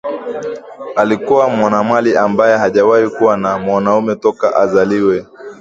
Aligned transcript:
Alikuwa 0.95 1.49
mwanamwali 1.49 2.17
ambaye 2.17 2.57
hajawahi 2.57 3.09
kuwa 3.09 3.37
na 3.37 3.57
mwanamume 3.57 4.15
toka 4.15 4.55
azaliwe 4.55 5.25